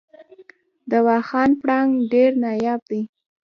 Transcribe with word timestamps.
د 0.89 0.91
واخان 1.07 1.49
پړانګ 1.61 1.91
ډیر 2.13 2.31
نایاب 2.43 2.81
دی 2.89 3.01